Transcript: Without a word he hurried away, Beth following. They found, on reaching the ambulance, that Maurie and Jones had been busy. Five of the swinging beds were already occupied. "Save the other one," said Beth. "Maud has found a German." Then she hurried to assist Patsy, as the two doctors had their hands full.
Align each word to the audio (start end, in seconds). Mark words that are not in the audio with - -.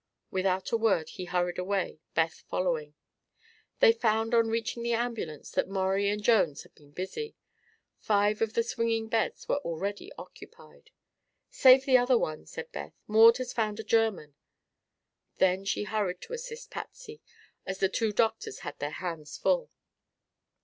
Without 0.31 0.71
a 0.71 0.77
word 0.77 1.09
he 1.09 1.25
hurried 1.25 1.59
away, 1.59 1.99
Beth 2.15 2.43
following. 2.49 2.95
They 3.81 3.91
found, 3.91 4.33
on 4.33 4.47
reaching 4.49 4.81
the 4.81 4.95
ambulance, 4.95 5.51
that 5.51 5.69
Maurie 5.69 6.09
and 6.09 6.23
Jones 6.23 6.63
had 6.63 6.73
been 6.73 6.89
busy. 6.89 7.35
Five 7.99 8.41
of 8.41 8.53
the 8.55 8.63
swinging 8.63 9.09
beds 9.09 9.47
were 9.47 9.59
already 9.59 10.11
occupied. 10.17 10.89
"Save 11.51 11.85
the 11.85 11.99
other 11.99 12.17
one," 12.17 12.47
said 12.47 12.71
Beth. 12.71 12.93
"Maud 13.05 13.37
has 13.37 13.53
found 13.53 13.79
a 13.79 13.83
German." 13.83 14.33
Then 15.37 15.65
she 15.65 15.83
hurried 15.83 16.19
to 16.21 16.33
assist 16.33 16.71
Patsy, 16.71 17.21
as 17.67 17.77
the 17.77 17.87
two 17.87 18.11
doctors 18.11 18.61
had 18.65 18.79
their 18.79 18.89
hands 19.05 19.37
full. 19.37 19.69